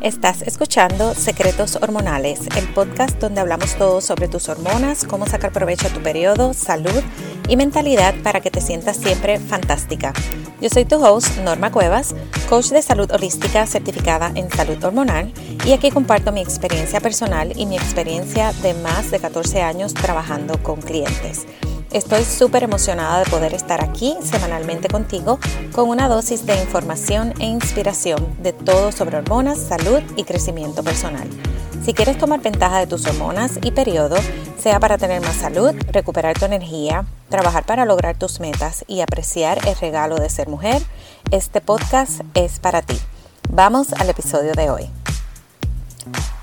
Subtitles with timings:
[0.00, 5.88] Estás escuchando Secretos Hormonales, el podcast donde hablamos todo sobre tus hormonas, cómo sacar provecho
[5.88, 7.02] a tu periodo, salud
[7.48, 10.12] y mentalidad para que te sientas siempre fantástica.
[10.60, 12.14] Yo soy tu host, Norma Cuevas,
[12.48, 15.32] coach de salud holística certificada en salud hormonal
[15.66, 20.62] y aquí comparto mi experiencia personal y mi experiencia de más de 14 años trabajando
[20.62, 21.44] con clientes.
[21.92, 25.38] Estoy súper emocionada de poder estar aquí semanalmente contigo
[25.72, 31.26] con una dosis de información e inspiración de todo sobre hormonas, salud y crecimiento personal.
[31.82, 34.16] Si quieres tomar ventaja de tus hormonas y periodo,
[34.58, 39.66] sea para tener más salud, recuperar tu energía, trabajar para lograr tus metas y apreciar
[39.66, 40.82] el regalo de ser mujer,
[41.30, 42.98] este podcast es para ti.
[43.50, 44.90] Vamos al episodio de hoy.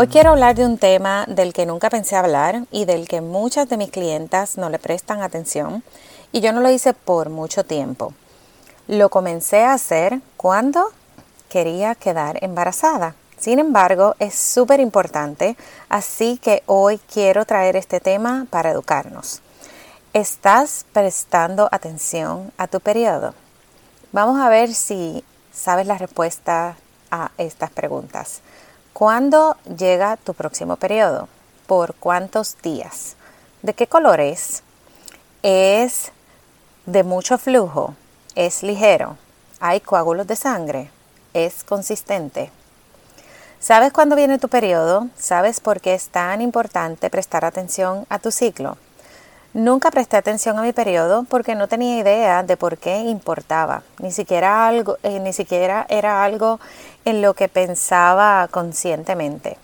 [0.00, 3.68] Hoy quiero hablar de un tema del que nunca pensé hablar y del que muchas
[3.68, 5.82] de mis clientas no le prestan atención
[6.30, 8.14] y yo no lo hice por mucho tiempo.
[8.86, 10.92] Lo comencé a hacer cuando
[11.48, 13.16] quería quedar embarazada.
[13.40, 15.56] Sin embargo, es súper importante,
[15.88, 19.40] así que hoy quiero traer este tema para educarnos.
[20.12, 23.34] ¿Estás prestando atención a tu periodo?
[24.12, 26.76] Vamos a ver si sabes la respuesta
[27.10, 28.42] a estas preguntas.
[28.98, 31.28] ¿Cuándo llega tu próximo periodo?
[31.68, 33.14] ¿Por cuántos días?
[33.62, 34.64] ¿De qué color es?
[35.44, 36.10] ¿Es
[36.84, 37.94] de mucho flujo?
[38.34, 39.16] ¿Es ligero?
[39.60, 40.90] ¿Hay coágulos de sangre?
[41.32, 42.50] ¿Es consistente?
[43.60, 45.06] ¿Sabes cuándo viene tu periodo?
[45.16, 48.78] ¿Sabes por qué es tan importante prestar atención a tu ciclo?
[49.54, 53.82] Nunca presté atención a mi periodo porque no tenía idea de por qué importaba.
[53.98, 56.60] Ni siquiera, algo, eh, ni siquiera era algo
[57.04, 59.56] en lo que pensaba conscientemente.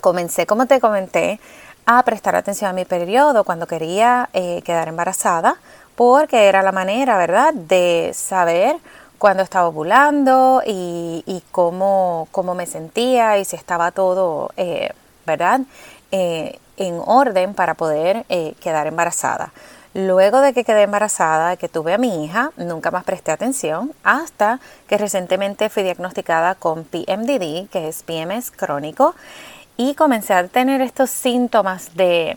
[0.00, 1.40] Comencé, como te comenté,
[1.84, 5.56] a prestar atención a mi periodo cuando quería eh, quedar embarazada,
[5.94, 8.76] porque era la manera, ¿verdad?, de saber
[9.18, 14.90] cuándo estaba ovulando y, cómo, cómo, me sentía y si estaba todo, eh,
[15.26, 15.60] ¿verdad?,
[16.12, 18.24] eh, en orden para poder
[18.60, 19.52] quedar embarazada.
[19.98, 24.60] Luego de que quedé embarazada, que tuve a mi hija, nunca más presté atención hasta
[24.88, 29.14] que recientemente fui diagnosticada con PMDD, que es PMS crónico,
[29.78, 32.36] y comencé a tener estos síntomas de,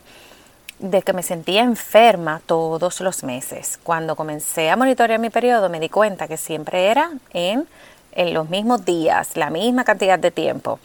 [0.80, 3.78] de que me sentía enferma todos los meses.
[3.84, 7.68] Cuando comencé a monitorear mi periodo me di cuenta que siempre era en,
[8.14, 10.80] en los mismos días, la misma cantidad de tiempo.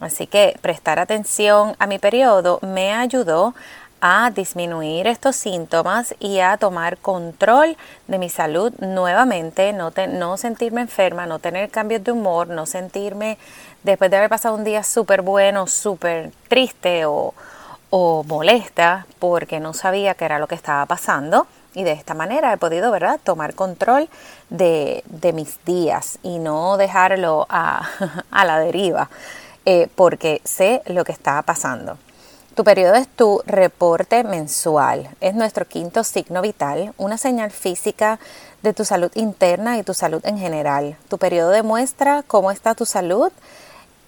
[0.00, 3.54] Así que prestar atención a mi periodo me ayudó
[4.00, 7.76] a disminuir estos síntomas y a tomar control
[8.06, 13.38] de mi salud nuevamente, no, sentirme enferma, no tener cambios de humor, no sentirme
[13.82, 17.34] después de haber pasado un día súper bueno, súper triste o,
[17.90, 21.46] o molesta porque no sabía qué era lo que estaba pasando.
[21.74, 24.08] Y de esta manera he podido, ¿verdad?, tomar control
[24.48, 27.88] de, de mis días y no dejarlo a,
[28.30, 29.10] a la deriva,
[29.64, 31.98] eh, porque sé lo que está pasando.
[32.54, 35.08] Tu periodo es tu reporte mensual.
[35.20, 38.18] Es nuestro quinto signo vital, una señal física
[38.62, 40.96] de tu salud interna y tu salud en general.
[41.08, 43.30] Tu periodo demuestra cómo está tu salud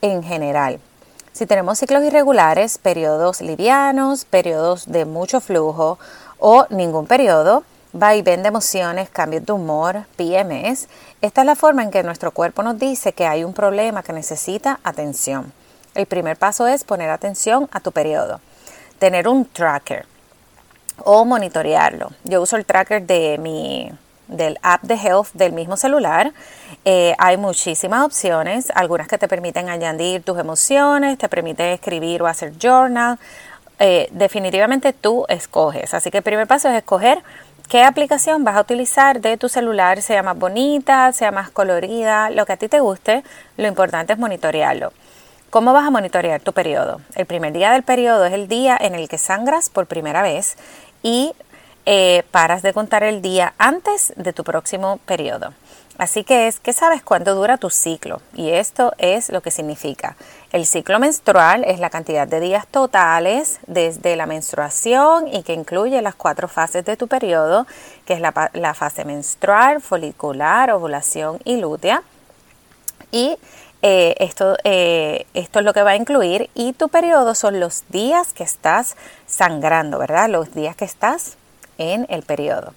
[0.03, 0.81] en general.
[1.33, 6.01] Si tenemos ciclos irregulares, periodos livianos, periodos de mucho flujo
[6.41, 7.63] o ningún periodo,
[7.95, 10.89] va y ven de emociones, cambios de humor, PMS,
[11.21, 14.13] esta es la forma en que nuestro cuerpo nos dice que hay un problema que
[14.13, 15.53] necesita atención.
[15.95, 18.41] El primer paso es poner atención a tu periodo.
[18.99, 20.07] Tener un tracker
[21.05, 22.11] o monitorearlo.
[22.25, 23.91] Yo uso el tracker de mi
[24.29, 26.33] del app de Health del mismo celular.
[26.85, 32.27] Eh, hay muchísimas opciones, algunas que te permiten añadir tus emociones, te permiten escribir o
[32.29, 33.19] hacer journal.
[33.81, 35.95] Eh, definitivamente tú escoges.
[35.95, 37.23] Así que el primer paso es escoger
[37.71, 42.45] qué aplicación vas a utilizar de tu celular, sea más bonita, sea más colorida, lo
[42.45, 43.23] que a ti te guste.
[43.57, 44.93] Lo importante es monitorearlo.
[45.51, 47.01] ¿Cómo vas a monitorear tu periodo?
[47.15, 50.57] El primer día del periodo es el día en el que sangras por primera vez
[51.05, 51.33] y
[51.93, 55.53] eh, paras de contar el día antes de tu próximo periodo.
[55.99, 60.15] Así que es que sabes cuánto dura tu ciclo y esto es lo que significa.
[60.53, 66.01] El ciclo menstrual es la cantidad de días totales desde la menstruación y que incluye
[66.01, 67.67] las cuatro fases de tu periodo,
[68.07, 72.05] que es la, fase menstrual, folicular, ovulación y lútea.
[73.11, 73.37] Y
[73.83, 77.83] eh, esto, eh, esto es lo que va a incluir y tu periodo son los
[77.89, 78.95] días que estás
[79.27, 80.29] sangrando, ¿verdad?
[80.29, 81.37] Los días que estás
[81.81, 82.73] en el periodo.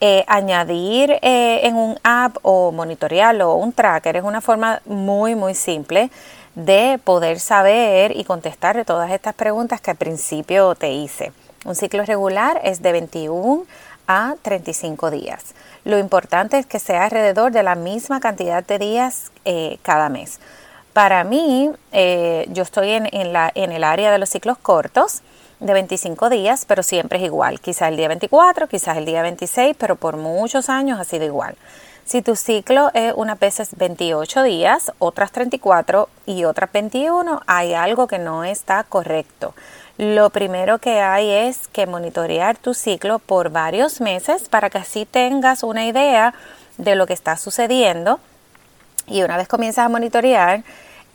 [0.00, 5.54] Eh, añadir en un app o monitorearlo o un tracker es una forma muy muy
[5.54, 6.10] simple
[6.54, 11.32] de poder saber y contestar todas estas preguntas que al principio te hice.
[11.64, 13.64] Un ciclo regular es de 21
[14.06, 15.54] a 35 días.
[15.84, 20.40] Lo importante es que sea alrededor de la misma cantidad de días eh, cada mes.
[20.92, 25.22] Para mí, eh, yo estoy en, la, en el área de los ciclos cortos
[25.60, 27.60] de 25 días, pero siempre es igual.
[27.60, 31.56] Quizás el día 24, quizás el día 26, pero por muchos años ha sido igual.
[32.04, 38.06] Si tu ciclo es unas veces 28 días, otras 34 y otras 21, hay algo
[38.06, 39.54] que no está correcto.
[39.96, 45.06] Lo primero que hay es que monitorear tu ciclo por varios meses para que así
[45.06, 46.34] tengas una idea
[46.76, 48.20] de lo que está sucediendo.
[49.06, 50.62] Y una vez comienzas a monitorear,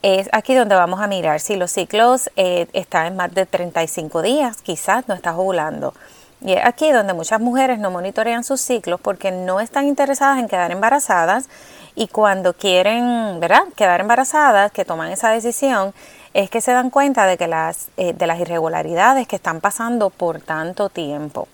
[0.02, 4.22] es aquí donde vamos a mirar si los ciclos eh, están en más de 35
[4.22, 5.94] días, quizás no estás ovulando.
[6.42, 10.48] Y es aquí donde muchas mujeres no monitorean sus ciclos porque no están interesadas en
[10.48, 11.50] quedar embarazadas
[11.96, 15.94] y cuando quieren, ¿verdad?, quedar embarazadas, que toman esa decisión,
[16.34, 20.10] es que se dan cuenta de que las, eh, de las irregularidades que están pasando
[20.10, 21.50] por tanto tiempo.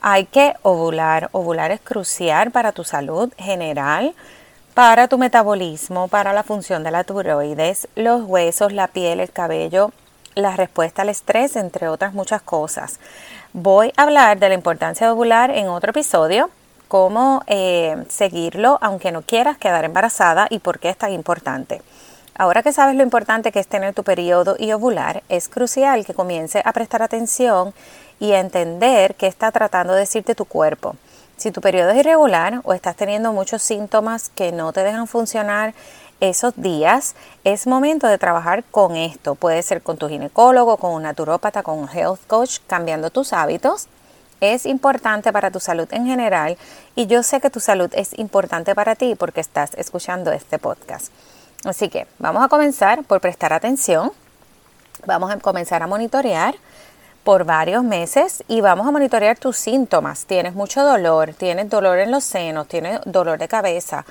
[0.00, 1.28] Hay que ovular.
[1.32, 4.14] Ovular es crucial para tu salud general,
[4.74, 9.92] para tu metabolismo, para la función de la tiroides, los huesos, la piel, el cabello,
[10.34, 12.98] la respuesta al estrés, entre otras muchas cosas.
[13.52, 16.48] Voy a hablar de la importancia de ovular en otro episodio,
[16.88, 21.82] cómo eh, seguirlo aunque no quieras quedar embarazada y por qué es tan importante.
[22.34, 26.14] Ahora que sabes lo importante que es tener tu periodo y ovular, es crucial que
[26.14, 27.74] comience a prestar atención
[28.22, 30.94] y a entender qué está tratando de decirte tu cuerpo.
[31.36, 35.74] Si tu periodo es irregular o estás teniendo muchos síntomas que no te dejan funcionar
[36.20, 39.34] esos días, es momento de trabajar con esto.
[39.34, 43.88] Puede ser con tu ginecólogo, con un naturópata, con un health coach, cambiando tus hábitos.
[44.40, 46.56] Es importante para tu salud en general
[46.94, 51.08] y yo sé que tu salud es importante para ti porque estás escuchando este podcast.
[51.64, 54.12] Así que vamos a comenzar por prestar atención.
[55.06, 56.54] Vamos a comenzar a monitorear
[57.24, 60.26] por varios meses y vamos a monitorear tus síntomas.
[60.26, 64.04] Tienes mucho dolor, tienes dolor en los senos, tienes dolor de cabeza,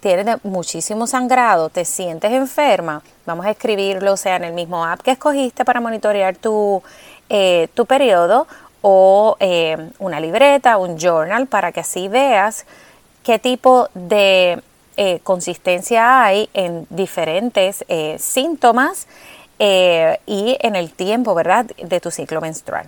[0.00, 3.02] tienes muchísimo sangrado, te sientes enferma.
[3.26, 6.82] Vamos a escribirlo, sea, en el mismo app que escogiste para monitorear tu,
[7.28, 8.46] eh, tu periodo
[8.82, 12.66] o eh, una libreta, un journal, para que así veas
[13.24, 14.62] qué tipo de
[14.96, 17.84] eh, consistencia hay en diferentes
[18.18, 19.06] síntomas
[19.58, 22.86] eh, y en el tiempo, ¿verdad?, de tu ciclo menstrual.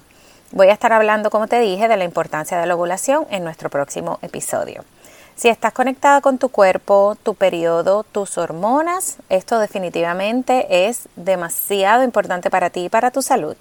[0.53, 3.71] Voy a estar hablando, como te dije, de la importancia de la ovulación en nuestro
[3.71, 4.85] próximo episodio.
[5.37, 12.51] Si estás conectada con tu cuerpo, tu periodo, tus hormonas, esto definitivamente es demasiado importante
[12.51, 13.57] para ti y para tu salud.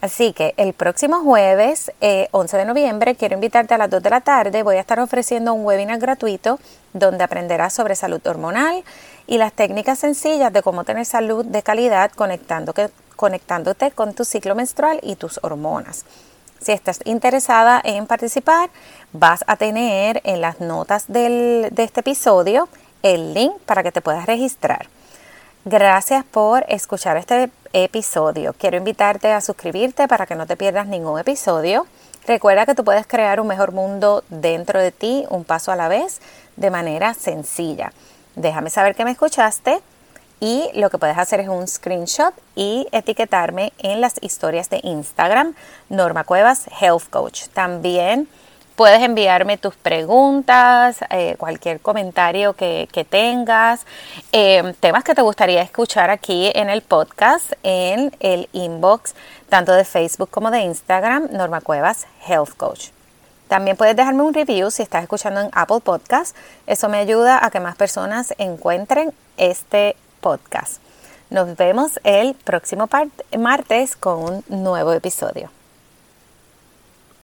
[0.00, 1.92] Así que el próximo jueves,
[2.30, 4.62] 11 eh, de noviembre, quiero invitarte a las 2 de la tarde.
[4.62, 6.58] Voy a estar ofreciendo un webinar gratuito
[6.92, 8.82] donde aprenderás sobre salud hormonal
[9.30, 14.98] y las técnicas sencillas de cómo tener salud de calidad conectándote con tu ciclo menstrual
[15.04, 16.04] y tus hormonas.
[16.60, 18.70] Si estás interesada en participar,
[19.12, 22.68] vas a tener en las notas de este episodio
[23.04, 24.88] el link para que te puedas registrar.
[25.64, 28.52] Gracias por escuchar este episodio.
[28.58, 31.86] Quiero invitarte a suscribirte para que no te pierdas ningún episodio.
[32.26, 35.86] Recuerda que tú puedes crear un mejor mundo dentro de ti, un paso a la
[35.86, 36.20] vez,
[36.56, 37.92] de manera sencilla.
[38.36, 39.80] Déjame saber que me escuchaste
[40.40, 45.54] y lo que puedes hacer es un screenshot y etiquetarme en las historias de Instagram,
[45.88, 47.48] Norma Cuevas Health Coach.
[47.52, 48.28] También
[48.80, 53.84] Puedes enviarme tus preguntas, eh, cualquier comentario que, tengas,
[54.32, 59.14] eh, temas que te gustaría escuchar aquí en el podcast, en el inbox,
[59.50, 62.88] tanto de Facebook como de Instagram, Norma Cuevas Health Coach.
[63.50, 66.36] También puedes dejarme un review si estás escuchando en Apple Podcast.
[66.68, 70.80] Eso me ayuda a que más personas encuentren este podcast.
[71.30, 72.88] Nos vemos el próximo
[73.36, 75.50] martes con un nuevo episodio.